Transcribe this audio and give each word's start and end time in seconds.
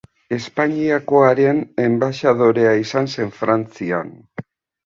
Espainiakoaren 0.35 1.59
enbaxadorea 1.83 2.73
izan 2.87 3.11
zen 3.17 3.33
Frantzian. 3.43 4.11